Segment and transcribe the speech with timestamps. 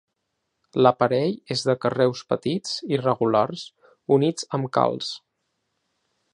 [0.85, 3.67] L'aparell és de carreus petits i regulars
[4.19, 5.15] units amb calç.